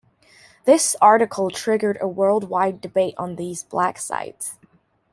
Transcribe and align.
This 0.65 0.95
article 0.99 1.51
triggered 1.51 1.99
a 2.01 2.07
worldwide 2.07 2.81
debate 2.81 3.13
on 3.19 3.35
these 3.35 3.61
black 3.61 3.99
sites. 3.99 4.57